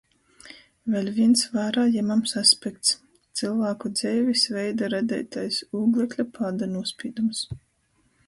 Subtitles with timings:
[0.93, 2.95] Vēļ vīns vārā jemams aspekts.
[3.41, 7.47] Cylvāku dzeivis veida radeitais ūglekļa pāda nūspīdums.